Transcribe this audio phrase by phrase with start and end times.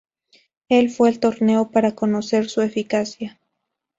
[0.67, 3.39] Él fue al torneo para conocer su eficacia.